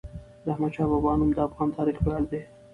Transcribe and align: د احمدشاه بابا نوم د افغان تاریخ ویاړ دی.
د 0.43 0.45
احمدشاه 0.53 0.89
بابا 0.91 1.11
نوم 1.19 1.29
د 1.33 1.39
افغان 1.47 1.69
تاریخ 1.77 1.97
ویاړ 2.01 2.23
دی. 2.31 2.41